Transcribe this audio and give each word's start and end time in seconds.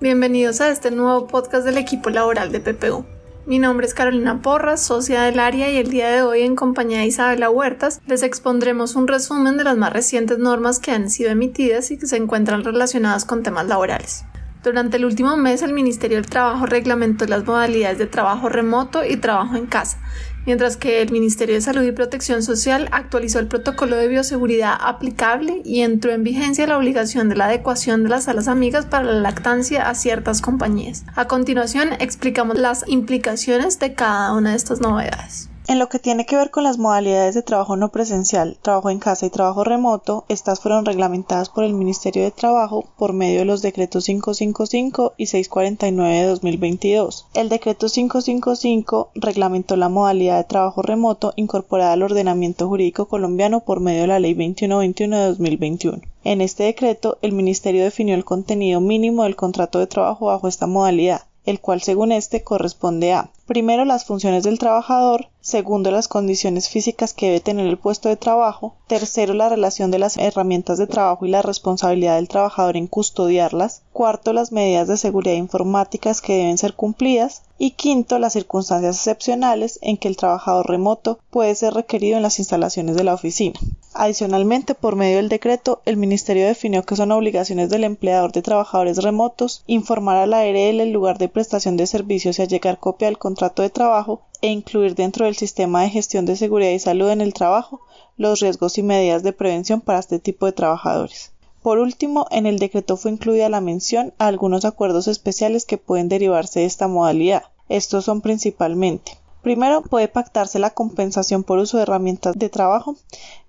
Bienvenidos 0.00 0.60
a 0.60 0.68
este 0.68 0.90
nuevo 0.92 1.26
podcast 1.26 1.64
del 1.64 1.78
equipo 1.78 2.10
laboral 2.10 2.52
de 2.52 2.60
PPU. 2.60 3.04
Mi 3.46 3.58
nombre 3.58 3.86
es 3.86 3.94
Carolina 3.94 4.40
Porras, 4.40 4.84
socia 4.84 5.22
del 5.22 5.40
área 5.40 5.68
y 5.68 5.78
el 5.78 5.90
día 5.90 6.10
de 6.10 6.22
hoy 6.22 6.42
en 6.42 6.54
compañía 6.54 7.00
de 7.00 7.06
Isabela 7.06 7.50
Huertas 7.50 8.00
les 8.06 8.22
expondremos 8.22 8.94
un 8.94 9.08
resumen 9.08 9.56
de 9.56 9.64
las 9.64 9.76
más 9.76 9.92
recientes 9.92 10.38
normas 10.38 10.78
que 10.78 10.92
han 10.92 11.10
sido 11.10 11.30
emitidas 11.30 11.90
y 11.90 11.98
que 11.98 12.06
se 12.06 12.16
encuentran 12.16 12.62
relacionadas 12.62 13.24
con 13.24 13.42
temas 13.42 13.66
laborales. 13.66 14.24
Durante 14.62 14.96
el 14.96 15.04
último 15.04 15.36
mes, 15.36 15.60
el 15.60 15.74
Ministerio 15.74 16.16
del 16.16 16.26
Trabajo 16.26 16.64
reglamentó 16.64 17.26
las 17.26 17.44
modalidades 17.44 17.98
de 17.98 18.06
trabajo 18.06 18.48
remoto 18.48 19.04
y 19.04 19.18
trabajo 19.18 19.56
en 19.56 19.66
casa, 19.66 19.98
mientras 20.46 20.76
que 20.76 21.02
el 21.02 21.10
Ministerio 21.10 21.54
de 21.54 21.60
Salud 21.60 21.82
y 21.82 21.92
Protección 21.92 22.42
Social 22.42 22.88
actualizó 22.92 23.38
el 23.38 23.46
protocolo 23.46 23.96
de 23.96 24.08
bioseguridad 24.08 24.76
aplicable 24.78 25.62
y 25.64 25.80
entró 25.80 26.12
en 26.12 26.24
vigencia 26.24 26.66
la 26.66 26.78
obligación 26.78 27.28
de 27.28 27.36
la 27.36 27.46
adecuación 27.46 28.02
de 28.02 28.10
las 28.10 28.24
salas 28.24 28.48
amigas 28.48 28.86
para 28.86 29.04
la 29.04 29.20
lactancia 29.20 29.88
a 29.88 29.94
ciertas 29.94 30.40
compañías. 30.40 31.04
A 31.14 31.26
continuación, 31.26 31.90
explicamos 32.00 32.58
las 32.58 32.84
implicaciones 32.88 33.78
de 33.78 33.94
cada 33.94 34.32
una 34.34 34.50
de 34.50 34.56
estas 34.56 34.80
novedades. 34.80 35.48
En 35.66 35.78
lo 35.78 35.88
que 35.88 35.98
tiene 35.98 36.26
que 36.26 36.36
ver 36.36 36.50
con 36.50 36.62
las 36.62 36.76
modalidades 36.76 37.34
de 37.34 37.42
trabajo 37.42 37.74
no 37.76 37.88
presencial, 37.88 38.58
trabajo 38.60 38.90
en 38.90 38.98
casa 38.98 39.24
y 39.24 39.30
trabajo 39.30 39.64
remoto, 39.64 40.26
estas 40.28 40.60
fueron 40.60 40.84
reglamentadas 40.84 41.48
por 41.48 41.64
el 41.64 41.72
Ministerio 41.72 42.22
de 42.22 42.30
Trabajo 42.30 42.84
por 42.98 43.14
medio 43.14 43.38
de 43.38 43.44
los 43.46 43.62
decretos 43.62 44.04
555 44.04 45.14
y 45.16 45.26
649 45.26 46.16
de 46.16 46.26
2022. 46.26 47.28
El 47.32 47.48
decreto 47.48 47.86
555 47.86 49.10
reglamentó 49.14 49.76
la 49.76 49.88
modalidad 49.88 50.36
de 50.36 50.44
trabajo 50.44 50.82
remoto 50.82 51.32
incorporada 51.36 51.94
al 51.94 52.02
ordenamiento 52.02 52.68
jurídico 52.68 53.06
colombiano 53.06 53.60
por 53.60 53.80
medio 53.80 54.02
de 54.02 54.08
la 54.08 54.20
Ley 54.20 54.34
2121 54.34 55.16
de 55.16 55.26
2021. 55.28 56.02
En 56.24 56.42
este 56.42 56.64
decreto, 56.64 57.16
el 57.22 57.32
Ministerio 57.32 57.84
definió 57.84 58.14
el 58.14 58.26
contenido 58.26 58.82
mínimo 58.82 59.22
del 59.22 59.34
contrato 59.34 59.78
de 59.78 59.86
trabajo 59.86 60.26
bajo 60.26 60.46
esta 60.46 60.66
modalidad, 60.66 61.22
el 61.44 61.60
cual 61.60 61.82
según 61.82 62.12
este 62.12 62.42
corresponde 62.42 63.12
a 63.12 63.30
primero 63.46 63.84
las 63.84 64.04
funciones 64.04 64.44
del 64.44 64.58
trabajador, 64.58 65.28
segundo 65.40 65.90
las 65.90 66.08
condiciones 66.08 66.68
físicas 66.68 67.12
que 67.12 67.26
debe 67.26 67.40
tener 67.40 67.66
el 67.66 67.78
puesto 67.78 68.08
de 68.08 68.16
trabajo, 68.16 68.76
tercero 68.86 69.34
la 69.34 69.48
relación 69.48 69.90
de 69.90 69.98
las 69.98 70.16
herramientas 70.16 70.78
de 70.78 70.86
trabajo 70.86 71.26
y 71.26 71.30
la 71.30 71.42
responsabilidad 71.42 72.16
del 72.16 72.28
trabajador 72.28 72.76
en 72.76 72.86
custodiarlas, 72.86 73.82
cuarto 73.92 74.32
las 74.32 74.52
medidas 74.52 74.88
de 74.88 74.96
seguridad 74.96 75.34
informáticas 75.34 76.20
que 76.20 76.36
deben 76.36 76.58
ser 76.58 76.74
cumplidas 76.74 77.42
y 77.58 77.72
quinto 77.72 78.18
las 78.18 78.32
circunstancias 78.32 78.96
excepcionales 78.96 79.78
en 79.82 79.96
que 79.96 80.08
el 80.08 80.16
trabajador 80.16 80.68
remoto 80.68 81.18
puede 81.30 81.54
ser 81.54 81.74
requerido 81.74 82.16
en 82.16 82.22
las 82.22 82.38
instalaciones 82.38 82.96
de 82.96 83.04
la 83.04 83.14
oficina. 83.14 83.60
Adicionalmente, 83.96 84.74
por 84.74 84.96
medio 84.96 85.18
del 85.18 85.28
decreto, 85.28 85.80
el 85.84 85.96
Ministerio 85.96 86.48
definió 86.48 86.82
que 86.82 86.96
son 86.96 87.12
obligaciones 87.12 87.70
del 87.70 87.84
empleador 87.84 88.32
de 88.32 88.42
trabajadores 88.42 88.96
remotos 88.96 89.62
informar 89.68 90.16
a 90.16 90.26
la 90.26 90.40
ARL 90.40 90.80
el 90.80 90.90
lugar 90.90 91.16
de 91.18 91.28
prestación 91.28 91.76
de 91.76 91.86
servicios 91.86 92.38
y 92.38 92.42
allegar 92.42 92.80
copia 92.80 93.06
del 93.06 93.18
contrato 93.18 93.62
de 93.62 93.70
trabajo 93.70 94.22
e 94.42 94.48
incluir 94.48 94.96
dentro 94.96 95.26
del 95.26 95.36
sistema 95.36 95.82
de 95.82 95.90
gestión 95.90 96.26
de 96.26 96.34
seguridad 96.34 96.72
y 96.72 96.80
salud 96.80 97.08
en 97.08 97.20
el 97.20 97.34
trabajo 97.34 97.82
los 98.16 98.40
riesgos 98.40 98.78
y 98.78 98.82
medidas 98.82 99.22
de 99.22 99.32
prevención 99.32 99.80
para 99.80 100.00
este 100.00 100.18
tipo 100.18 100.46
de 100.46 100.52
trabajadores. 100.52 101.30
Por 101.62 101.78
último, 101.78 102.26
en 102.32 102.46
el 102.46 102.58
decreto 102.58 102.96
fue 102.96 103.12
incluida 103.12 103.48
la 103.48 103.60
mención 103.60 104.12
a 104.18 104.26
algunos 104.26 104.64
acuerdos 104.64 105.06
especiales 105.06 105.66
que 105.66 105.78
pueden 105.78 106.08
derivarse 106.08 106.58
de 106.58 106.66
esta 106.66 106.88
modalidad. 106.88 107.44
Estos 107.68 108.06
son 108.06 108.22
principalmente 108.22 109.18
Primero, 109.44 109.82
puede 109.82 110.08
pactarse 110.08 110.58
la 110.58 110.70
compensación 110.70 111.44
por 111.44 111.58
uso 111.58 111.76
de 111.76 111.82
herramientas 111.82 112.34
de 112.34 112.48
trabajo, 112.48 112.96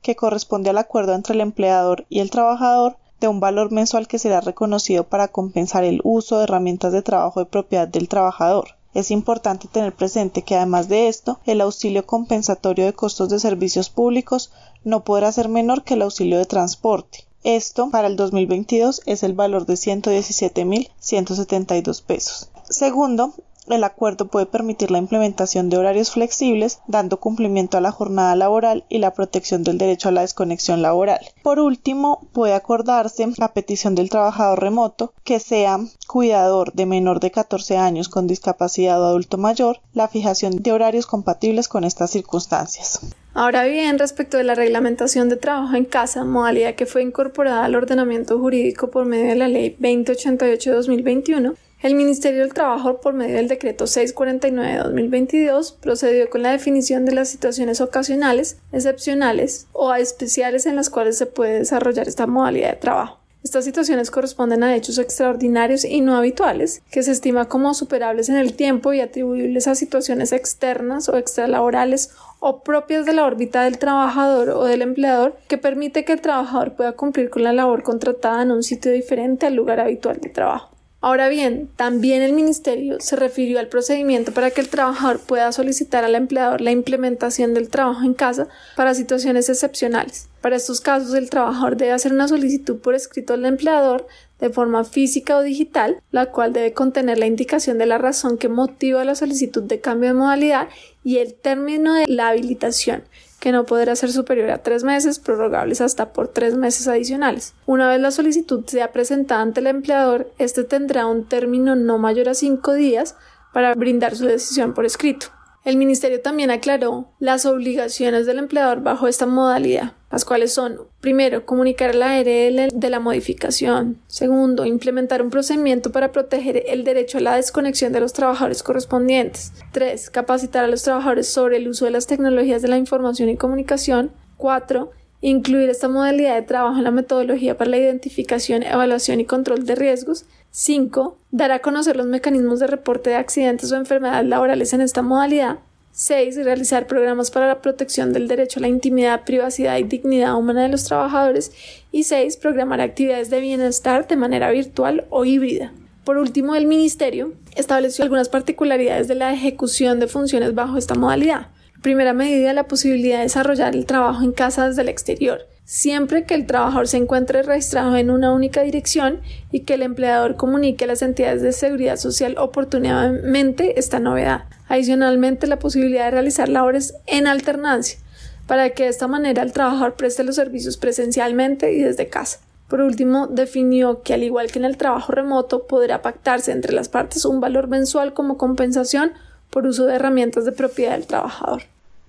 que 0.01 0.17
corresponde 0.17 0.69
al 0.69 0.77
acuerdo 0.77 1.13
entre 1.13 1.35
el 1.35 1.39
empleador 1.39 2.05
y 2.09 2.19
el 2.19 2.31
trabajador 2.31 2.97
de 3.21 3.29
un 3.29 3.39
valor 3.39 3.71
mensual 3.71 4.05
que 4.05 4.19
será 4.19 4.41
reconocido 4.41 5.05
para 5.05 5.29
compensar 5.29 5.85
el 5.85 6.01
uso 6.03 6.37
de 6.37 6.43
herramientas 6.43 6.91
de 6.91 7.01
trabajo 7.01 7.39
de 7.39 7.45
propiedad 7.45 7.87
del 7.87 8.09
trabajador. 8.09 8.71
Es 8.93 9.09
importante 9.09 9.69
tener 9.69 9.95
presente 9.95 10.41
que 10.41 10.57
además 10.57 10.89
de 10.89 11.07
esto, 11.07 11.39
el 11.45 11.61
auxilio 11.61 12.05
compensatorio 12.05 12.83
de 12.83 12.91
costos 12.91 13.29
de 13.29 13.39
servicios 13.39 13.89
públicos 13.89 14.51
no 14.83 15.05
podrá 15.05 15.31
ser 15.31 15.47
menor 15.47 15.85
que 15.85 15.93
el 15.93 16.01
auxilio 16.01 16.39
de 16.39 16.45
transporte. 16.45 17.19
Esto 17.45 17.89
para 17.89 18.07
el 18.07 18.17
2022 18.17 19.01
es 19.05 19.23
el 19.23 19.31
valor 19.31 19.65
de 19.65 19.75
117.172 19.75 22.03
pesos. 22.03 22.49
Segundo, 22.69 23.33
el 23.67 23.83
acuerdo 23.83 24.27
puede 24.27 24.45
permitir 24.45 24.91
la 24.91 24.97
implementación 24.97 25.69
de 25.69 25.77
horarios 25.77 26.11
flexibles, 26.11 26.79
dando 26.87 27.19
cumplimiento 27.19 27.77
a 27.77 27.81
la 27.81 27.91
jornada 27.91 28.35
laboral 28.35 28.85
y 28.89 28.99
la 28.99 29.13
protección 29.13 29.63
del 29.63 29.77
derecho 29.77 30.09
a 30.09 30.11
la 30.11 30.21
desconexión 30.21 30.81
laboral. 30.81 31.19
Por 31.43 31.59
último, 31.59 32.27
puede 32.33 32.53
acordarse 32.53 33.27
la 33.37 33.53
petición 33.53 33.95
del 33.95 34.09
trabajador 34.09 34.59
remoto 34.61 35.13
que 35.23 35.39
sea 35.39 35.79
cuidador 36.07 36.73
de 36.73 36.85
menor 36.85 37.19
de 37.19 37.31
14 37.31 37.77
años 37.77 38.09
con 38.09 38.27
discapacidad 38.27 39.01
o 39.01 39.05
adulto 39.05 39.37
mayor, 39.37 39.79
la 39.93 40.07
fijación 40.07 40.61
de 40.61 40.71
horarios 40.71 41.07
compatibles 41.07 41.67
con 41.67 41.83
estas 41.83 42.11
circunstancias. 42.11 43.01
Ahora 43.33 43.65
bien, 43.65 43.99
respecto 43.99 44.37
de 44.37 44.45
la 44.45 44.55
reglamentación 44.55 45.27
de 45.27 45.35
trabajo 45.35 45.75
en 45.75 45.83
casa, 45.83 46.23
modalidad 46.23 46.75
que 46.75 46.85
fue 46.85 47.01
incorporada 47.03 47.65
al 47.65 47.75
ordenamiento 47.75 48.39
jurídico 48.39 48.89
por 48.89 49.05
medio 49.05 49.27
de 49.27 49.35
la 49.35 49.49
Ley 49.49 49.71
2088 49.71 50.69
de 50.69 50.75
2021, 50.77 51.55
el 51.85 51.93
Ministerio 51.93 52.41
del 52.41 52.55
Trabajo, 52.55 52.99
por 52.99 53.13
medio 53.13 53.35
del 53.35 53.47
Decreto 53.47 53.85
649 53.85 54.71
de 54.71 54.79
2022, 54.79 55.71
procedió 55.73 56.27
con 56.31 56.41
la 56.41 56.49
definición 56.49 57.05
de 57.05 57.11
las 57.11 57.29
situaciones 57.29 57.79
ocasionales, 57.79 58.57
excepcionales 58.71 59.67
o 59.71 59.93
especiales 59.93 60.65
en 60.65 60.75
las 60.75 60.89
cuales 60.89 61.15
se 61.15 61.27
puede 61.27 61.59
desarrollar 61.59 62.07
esta 62.07 62.25
modalidad 62.25 62.71
de 62.71 62.77
trabajo. 62.77 63.19
Estas 63.43 63.65
situaciones 63.65 64.09
corresponden 64.09 64.63
a 64.63 64.75
hechos 64.75 64.97
extraordinarios 64.97 65.85
y 65.85 66.01
no 66.01 66.17
habituales, 66.17 66.81
que 66.89 67.03
se 67.03 67.11
estima 67.11 67.47
como 67.47 67.75
superables 67.75 68.29
en 68.29 68.37
el 68.37 68.55
tiempo 68.55 68.91
y 68.91 69.01
atribuibles 69.01 69.67
a 69.67 69.75
situaciones 69.75 70.31
externas 70.31 71.07
o 71.07 71.17
extralaborales 71.17 72.09
o 72.39 72.63
propias 72.63 73.05
de 73.05 73.13
la 73.13 73.25
órbita 73.25 73.63
del 73.63 73.77
trabajador 73.77 74.49
o 74.49 74.63
del 74.63 74.81
empleador 74.81 75.37
que 75.47 75.59
permite 75.59 76.03
que 76.03 76.13
el 76.13 76.21
trabajador 76.21 76.73
pueda 76.73 76.93
cumplir 76.93 77.29
con 77.29 77.43
la 77.43 77.53
labor 77.53 77.83
contratada 77.83 78.41
en 78.41 78.49
un 78.49 78.63
sitio 78.63 78.91
diferente 78.91 79.45
al 79.45 79.53
lugar 79.53 79.79
habitual 79.79 80.19
de 80.19 80.29
trabajo. 80.29 80.74
Ahora 81.05 81.29
bien, 81.29 81.69
también 81.75 82.23
el 82.23 82.33
Ministerio 82.33 82.97
se 82.99 83.15
refirió 83.15 83.59
al 83.59 83.67
procedimiento 83.67 84.31
para 84.31 84.49
que 84.49 84.59
el 84.59 84.69
trabajador 84.69 85.19
pueda 85.19 85.51
solicitar 85.51 86.03
al 86.03 86.15
empleador 86.15 86.61
la 86.61 86.71
implementación 86.71 87.53
del 87.53 87.69
trabajo 87.69 88.03
en 88.03 88.15
casa 88.15 88.47
para 88.75 88.95
situaciones 88.95 89.47
excepcionales. 89.47 90.29
Para 90.41 90.55
estos 90.55 90.81
casos, 90.81 91.13
el 91.13 91.29
trabajador 91.29 91.77
debe 91.77 91.91
hacer 91.91 92.11
una 92.11 92.27
solicitud 92.27 92.79
por 92.79 92.95
escrito 92.95 93.35
al 93.35 93.45
empleador 93.45 94.07
de 94.39 94.49
forma 94.49 94.83
física 94.83 95.37
o 95.37 95.43
digital, 95.43 96.01
la 96.09 96.31
cual 96.31 96.53
debe 96.53 96.73
contener 96.73 97.19
la 97.19 97.27
indicación 97.27 97.77
de 97.77 97.85
la 97.85 97.99
razón 97.99 98.39
que 98.39 98.49
motiva 98.49 99.05
la 99.05 99.13
solicitud 99.13 99.61
de 99.61 99.81
cambio 99.81 100.09
de 100.09 100.15
modalidad 100.15 100.69
y 101.03 101.19
el 101.19 101.35
término 101.35 101.93
de 101.93 102.07
la 102.07 102.29
habilitación, 102.29 103.03
que 103.45 103.51
no 103.51 103.67
podrá 103.67 103.95
ser 103.95 104.11
superior 104.11 104.49
a 104.49 104.63
tres 104.63 104.83
meses, 104.83 105.19
prorrogables 105.19 105.79
hasta 105.79 106.13
por 106.13 106.29
tres 106.29 106.55
meses 106.55 106.87
adicionales. 106.87 107.53
Una 107.67 107.87
vez 107.87 108.01
la 108.01 108.09
solicitud 108.09 108.65
sea 108.65 108.91
presentada 108.91 109.43
ante 109.43 109.59
el 109.59 109.67
empleador, 109.67 110.31
éste 110.39 110.63
tendrá 110.63 111.05
un 111.05 111.25
término 111.25 111.75
no 111.75 111.99
mayor 111.99 112.27
a 112.27 112.33
cinco 112.33 112.73
días 112.73 113.15
para 113.53 113.75
brindar 113.75 114.15
su 114.15 114.25
decisión 114.25 114.73
por 114.73 114.83
escrito. 114.83 115.27
El 115.63 115.77
Ministerio 115.77 116.21
también 116.21 116.49
aclaró 116.49 117.11
las 117.19 117.45
obligaciones 117.45 118.25
del 118.25 118.39
empleador 118.39 118.81
bajo 118.81 119.07
esta 119.07 119.27
modalidad, 119.27 119.93
las 120.15 120.23
cuales 120.23 120.53
son, 120.53 120.79
primero, 121.01 121.45
comunicar 121.45 121.93
la 121.93 122.15
ARL 122.15 122.69
de 122.73 122.89
la 122.89 123.01
modificación, 123.01 123.97
segundo, 124.07 124.65
implementar 124.65 125.21
un 125.21 125.29
procedimiento 125.29 125.91
para 125.91 126.13
proteger 126.13 126.63
el 126.67 126.85
derecho 126.85 127.17
a 127.17 127.21
la 127.21 127.35
desconexión 127.35 127.91
de 127.91 127.99
los 127.99 128.13
trabajadores 128.13 128.63
correspondientes, 128.63 129.51
tres, 129.73 130.09
capacitar 130.09 130.63
a 130.63 130.69
los 130.69 130.83
trabajadores 130.83 131.27
sobre 131.27 131.57
el 131.57 131.67
uso 131.67 131.83
de 131.83 131.91
las 131.91 132.07
tecnologías 132.07 132.61
de 132.61 132.69
la 132.69 132.77
información 132.77 133.27
y 133.27 133.35
comunicación, 133.35 134.09
cuatro, 134.37 134.91
incluir 135.19 135.69
esta 135.69 135.89
modalidad 135.89 136.35
de 136.35 136.43
trabajo 136.43 136.77
en 136.77 136.85
la 136.85 136.91
metodología 136.91 137.57
para 137.57 137.71
la 137.71 137.77
identificación, 137.77 138.63
evaluación 138.63 139.19
y 139.19 139.25
control 139.25 139.65
de 139.65 139.75
riesgos. 139.75 140.23
5. 140.51 141.17
Dar 141.31 141.51
a 141.51 141.59
conocer 141.59 141.97
los 141.97 142.05
mecanismos 142.05 142.61
de 142.61 142.67
reporte 142.67 143.09
de 143.09 143.17
accidentes 143.17 143.69
o 143.73 143.75
enfermedades 143.75 144.29
laborales 144.29 144.71
en 144.71 144.79
esta 144.79 145.01
modalidad. 145.01 145.59
6. 145.97 146.43
Realizar 146.43 146.87
programas 146.87 147.31
para 147.31 147.47
la 147.47 147.61
protección 147.61 148.11
del 148.11 148.27
derecho 148.27 148.59
a 148.59 148.61
la 148.61 148.67
intimidad, 148.67 149.23
privacidad 149.23 149.77
y 149.77 149.83
dignidad 149.83 150.35
humana 150.35 150.63
de 150.63 150.67
los 150.67 150.83
trabajadores. 150.83 151.53
Y 151.89 152.03
6. 152.03 152.35
Programar 152.35 152.81
actividades 152.81 153.29
de 153.29 153.39
bienestar 153.39 154.05
de 154.05 154.17
manera 154.17 154.51
virtual 154.51 155.05
o 155.09 155.23
híbrida. 155.23 155.71
Por 156.03 156.17
último, 156.17 156.53
el 156.55 156.67
Ministerio 156.67 157.33
estableció 157.55 158.03
algunas 158.03 158.27
particularidades 158.27 159.07
de 159.07 159.15
la 159.15 159.33
ejecución 159.33 160.01
de 160.01 160.07
funciones 160.07 160.53
bajo 160.53 160.77
esta 160.77 160.95
modalidad. 160.95 161.47
Primera 161.81 162.11
medida, 162.11 162.51
la 162.51 162.67
posibilidad 162.67 163.19
de 163.19 163.23
desarrollar 163.23 163.73
el 163.73 163.85
trabajo 163.85 164.21
en 164.21 164.33
casa 164.33 164.67
desde 164.67 164.81
el 164.81 164.89
exterior, 164.89 165.47
siempre 165.63 166.25
que 166.25 166.35
el 166.35 166.45
trabajador 166.45 166.89
se 166.89 166.97
encuentre 166.97 167.41
registrado 167.41 167.95
en 167.95 168.11
una 168.11 168.33
única 168.33 168.63
dirección 168.63 169.21
y 169.49 169.61
que 169.61 169.75
el 169.75 169.81
empleador 169.81 170.35
comunique 170.35 170.83
a 170.83 170.87
las 170.87 171.01
entidades 171.01 171.41
de 171.41 171.53
seguridad 171.53 171.95
social 171.95 172.35
oportunamente 172.37 173.79
esta 173.79 173.99
novedad. 173.99 174.43
Adicionalmente, 174.67 175.47
la 175.47 175.59
posibilidad 175.59 176.05
de 176.05 176.11
realizar 176.11 176.49
labores 176.49 176.95
en 177.07 177.27
alternancia, 177.27 177.99
para 178.47 178.71
que 178.71 178.83
de 178.83 178.89
esta 178.89 179.07
manera 179.07 179.43
el 179.43 179.53
trabajador 179.53 179.95
preste 179.95 180.23
los 180.23 180.35
servicios 180.35 180.77
presencialmente 180.77 181.73
y 181.73 181.79
desde 181.79 182.07
casa. 182.07 182.39
Por 182.67 182.81
último, 182.81 183.27
definió 183.27 184.01
que 184.01 184.13
al 184.15 184.23
igual 184.23 184.51
que 184.51 184.59
en 184.59 184.65
el 184.65 184.77
trabajo 184.77 185.11
remoto, 185.11 185.67
podrá 185.67 186.01
pactarse 186.01 186.51
entre 186.51 186.73
las 186.73 186.89
partes 186.89 187.25
un 187.25 187.39
valor 187.39 187.67
mensual 187.67 188.13
como 188.13 188.37
compensación 188.37 189.11
por 189.51 189.67
uso 189.67 189.85
de 189.85 189.95
herramientas 189.95 190.45
de 190.45 190.51
propiedad 190.51 190.93
del 190.93 191.05
trabajador. 191.05 191.63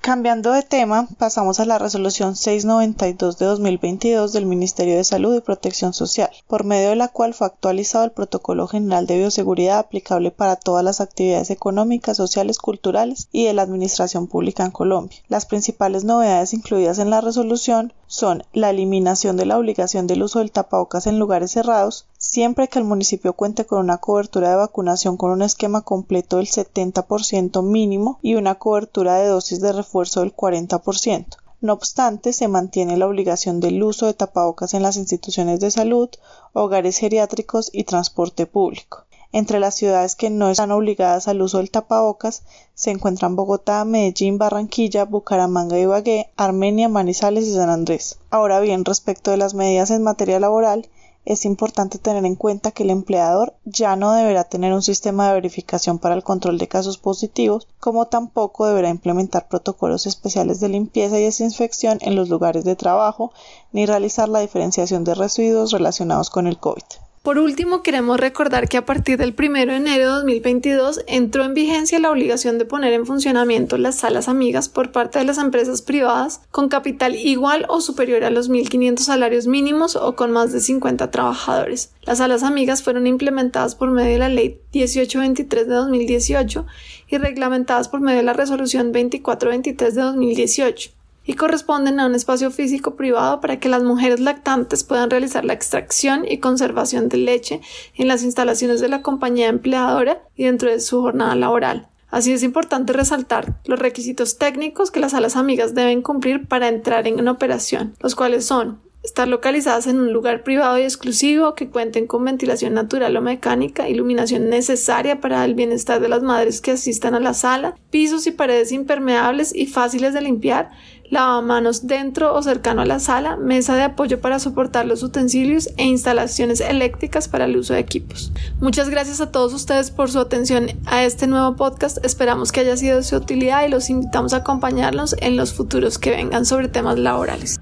Cambiando 0.06 0.52
de 0.52 0.62
tema, 0.62 1.08
pasamos 1.18 1.58
a 1.58 1.64
la 1.64 1.80
resolución 1.80 2.36
692 2.36 3.38
de 3.38 3.46
2022 3.46 4.32
del 4.32 4.46
Ministerio 4.46 4.94
de 4.94 5.02
Salud 5.02 5.34
y 5.34 5.40
Protección 5.40 5.92
Social, 5.92 6.30
por 6.46 6.62
medio 6.62 6.90
de 6.90 6.94
la 6.94 7.08
cual 7.08 7.34
fue 7.34 7.48
actualizado 7.48 8.04
el 8.04 8.12
Protocolo 8.12 8.68
General 8.68 9.08
de 9.08 9.18
Bioseguridad 9.18 9.80
aplicable 9.80 10.30
para 10.30 10.54
todas 10.54 10.84
las 10.84 11.00
actividades 11.00 11.50
económicas, 11.50 12.18
sociales, 12.18 12.58
culturales 12.58 13.28
y 13.32 13.46
de 13.46 13.54
la 13.54 13.62
Administración 13.62 14.28
Pública 14.28 14.64
en 14.64 14.70
Colombia. 14.70 15.18
Las 15.26 15.44
principales 15.44 16.04
novedades 16.04 16.54
incluidas 16.54 17.00
en 17.00 17.10
la 17.10 17.20
resolución 17.20 17.92
son 18.06 18.44
la 18.52 18.70
eliminación 18.70 19.36
de 19.36 19.46
la 19.46 19.58
obligación 19.58 20.06
del 20.06 20.22
uso 20.22 20.38
del 20.38 20.52
tapabocas 20.52 21.08
en 21.08 21.18
lugares 21.18 21.50
cerrados, 21.50 22.06
siempre 22.36 22.68
que 22.68 22.78
el 22.78 22.84
municipio 22.84 23.32
cuente 23.32 23.64
con 23.64 23.78
una 23.78 23.96
cobertura 23.96 24.50
de 24.50 24.56
vacunación 24.56 25.16
con 25.16 25.30
un 25.30 25.40
esquema 25.40 25.80
completo 25.80 26.36
del 26.36 26.48
70% 26.48 27.62
mínimo 27.62 28.18
y 28.20 28.34
una 28.34 28.56
cobertura 28.56 29.14
de 29.14 29.28
dosis 29.28 29.62
de 29.62 29.72
refuerzo 29.72 30.20
del 30.20 30.36
40%. 30.36 31.38
No 31.62 31.72
obstante, 31.72 32.34
se 32.34 32.46
mantiene 32.46 32.98
la 32.98 33.06
obligación 33.06 33.58
del 33.60 33.82
uso 33.82 34.04
de 34.04 34.12
tapabocas 34.12 34.74
en 34.74 34.82
las 34.82 34.98
instituciones 34.98 35.60
de 35.60 35.70
salud, 35.70 36.10
hogares 36.52 36.98
geriátricos 36.98 37.70
y 37.72 37.84
transporte 37.84 38.44
público. 38.44 39.06
Entre 39.32 39.58
las 39.58 39.74
ciudades 39.74 40.14
que 40.14 40.28
no 40.28 40.50
están 40.50 40.72
obligadas 40.72 41.28
al 41.28 41.40
uso 41.40 41.56
del 41.56 41.70
tapabocas 41.70 42.42
se 42.74 42.90
encuentran 42.90 43.34
Bogotá, 43.34 43.82
Medellín, 43.86 44.36
Barranquilla, 44.36 45.06
Bucaramanga, 45.06 45.78
Ibagué, 45.78 46.30
Armenia, 46.36 46.90
Manizales 46.90 47.46
y 47.46 47.54
San 47.54 47.70
Andrés. 47.70 48.18
Ahora 48.28 48.60
bien, 48.60 48.84
respecto 48.84 49.30
de 49.30 49.38
las 49.38 49.54
medidas 49.54 49.90
en 49.90 50.02
materia 50.02 50.38
laboral, 50.38 50.90
es 51.26 51.44
importante 51.44 51.98
tener 51.98 52.24
en 52.24 52.36
cuenta 52.36 52.70
que 52.70 52.84
el 52.84 52.90
empleador 52.90 53.54
ya 53.64 53.96
no 53.96 54.12
deberá 54.12 54.44
tener 54.44 54.72
un 54.72 54.82
sistema 54.82 55.26
de 55.26 55.34
verificación 55.34 55.98
para 55.98 56.14
el 56.14 56.22
control 56.22 56.56
de 56.56 56.68
casos 56.68 56.98
positivos, 56.98 57.66
como 57.80 58.06
tampoco 58.06 58.66
deberá 58.66 58.88
implementar 58.88 59.48
protocolos 59.48 60.06
especiales 60.06 60.60
de 60.60 60.68
limpieza 60.68 61.18
y 61.18 61.24
desinfección 61.24 61.98
en 62.00 62.14
los 62.14 62.28
lugares 62.28 62.64
de 62.64 62.76
trabajo, 62.76 63.32
ni 63.72 63.86
realizar 63.86 64.28
la 64.28 64.40
diferenciación 64.40 65.02
de 65.02 65.14
residuos 65.14 65.72
relacionados 65.72 66.30
con 66.30 66.46
el 66.46 66.58
COVID. 66.58 66.84
Por 67.26 67.40
último, 67.40 67.82
queremos 67.82 68.20
recordar 68.20 68.68
que 68.68 68.76
a 68.76 68.86
partir 68.86 69.18
del 69.18 69.34
1 69.36 69.52
de 69.66 69.74
enero 69.74 70.04
de 70.04 70.14
2022 70.18 71.00
entró 71.08 71.42
en 71.42 71.54
vigencia 71.54 71.98
la 71.98 72.12
obligación 72.12 72.56
de 72.56 72.66
poner 72.66 72.92
en 72.92 73.04
funcionamiento 73.04 73.78
las 73.78 73.96
salas 73.96 74.28
amigas 74.28 74.68
por 74.68 74.92
parte 74.92 75.18
de 75.18 75.24
las 75.24 75.38
empresas 75.38 75.82
privadas 75.82 76.42
con 76.52 76.68
capital 76.68 77.16
igual 77.16 77.66
o 77.68 77.80
superior 77.80 78.22
a 78.22 78.30
los 78.30 78.48
1.500 78.48 78.98
salarios 78.98 79.48
mínimos 79.48 79.96
o 79.96 80.14
con 80.14 80.30
más 80.30 80.52
de 80.52 80.60
50 80.60 81.10
trabajadores. 81.10 81.90
Las 82.02 82.18
salas 82.18 82.44
amigas 82.44 82.84
fueron 82.84 83.08
implementadas 83.08 83.74
por 83.74 83.90
medio 83.90 84.12
de 84.12 84.18
la 84.18 84.28
Ley 84.28 84.60
1823 84.72 85.66
de 85.66 85.74
2018 85.74 86.64
y 87.08 87.18
reglamentadas 87.18 87.88
por 87.88 88.00
medio 88.02 88.18
de 88.18 88.22
la 88.22 88.34
Resolución 88.34 88.92
2423 88.92 89.96
de 89.96 90.00
2018 90.00 90.95
y 91.26 91.34
corresponden 91.34 92.00
a 92.00 92.06
un 92.06 92.14
espacio 92.14 92.50
físico 92.50 92.94
privado 92.94 93.40
para 93.40 93.58
que 93.58 93.68
las 93.68 93.82
mujeres 93.82 94.20
lactantes 94.20 94.84
puedan 94.84 95.10
realizar 95.10 95.44
la 95.44 95.52
extracción 95.52 96.24
y 96.26 96.38
conservación 96.38 97.08
de 97.08 97.18
leche 97.18 97.60
en 97.94 98.08
las 98.08 98.22
instalaciones 98.22 98.80
de 98.80 98.88
la 98.88 99.02
compañía 99.02 99.48
empleadora 99.48 100.22
y 100.36 100.44
dentro 100.44 100.70
de 100.70 100.80
su 100.80 101.00
jornada 101.00 101.34
laboral. 101.34 101.88
Así 102.08 102.32
es 102.32 102.42
importante 102.44 102.92
resaltar 102.92 103.60
los 103.64 103.78
requisitos 103.78 104.38
técnicos 104.38 104.90
que 104.90 105.00
las 105.00 105.10
salas 105.10 105.36
amigas 105.36 105.74
deben 105.74 106.02
cumplir 106.02 106.46
para 106.46 106.68
entrar 106.68 107.06
en 107.08 107.26
operación, 107.26 107.94
los 108.00 108.14
cuales 108.14 108.46
son 108.46 108.80
estar 109.06 109.28
localizadas 109.28 109.86
en 109.86 110.00
un 110.00 110.12
lugar 110.12 110.42
privado 110.42 110.78
y 110.78 110.82
exclusivo, 110.82 111.54
que 111.54 111.70
cuenten 111.70 112.08
con 112.08 112.24
ventilación 112.24 112.74
natural 112.74 113.16
o 113.16 113.22
mecánica, 113.22 113.88
iluminación 113.88 114.50
necesaria 114.50 115.20
para 115.20 115.44
el 115.44 115.54
bienestar 115.54 116.00
de 116.00 116.08
las 116.08 116.22
madres 116.22 116.60
que 116.60 116.72
asistan 116.72 117.14
a 117.14 117.20
la 117.20 117.32
sala, 117.32 117.76
pisos 117.90 118.26
y 118.26 118.32
paredes 118.32 118.72
impermeables 118.72 119.54
y 119.54 119.66
fáciles 119.66 120.12
de 120.12 120.22
limpiar, 120.22 120.70
lavamanos 121.08 121.86
dentro 121.86 122.34
o 122.34 122.42
cercano 122.42 122.82
a 122.82 122.84
la 122.84 122.98
sala, 122.98 123.36
mesa 123.36 123.76
de 123.76 123.84
apoyo 123.84 124.20
para 124.20 124.40
soportar 124.40 124.86
los 124.86 125.04
utensilios 125.04 125.70
e 125.76 125.84
instalaciones 125.84 126.60
eléctricas 126.60 127.28
para 127.28 127.44
el 127.44 127.56
uso 127.56 127.74
de 127.74 127.80
equipos. 127.80 128.32
Muchas 128.60 128.90
gracias 128.90 129.20
a 129.20 129.30
todos 129.30 129.54
ustedes 129.54 129.92
por 129.92 130.10
su 130.10 130.18
atención 130.18 130.66
a 130.84 131.04
este 131.04 131.28
nuevo 131.28 131.54
podcast. 131.54 132.04
Esperamos 132.04 132.50
que 132.50 132.60
haya 132.60 132.76
sido 132.76 132.96
de 132.96 133.04
su 133.04 133.14
utilidad 133.14 133.64
y 133.64 133.70
los 133.70 133.88
invitamos 133.88 134.34
a 134.34 134.38
acompañarnos 134.38 135.14
en 135.20 135.36
los 135.36 135.54
futuros 135.54 135.96
que 135.98 136.10
vengan 136.10 136.44
sobre 136.44 136.66
temas 136.66 136.98
laborales. 136.98 137.60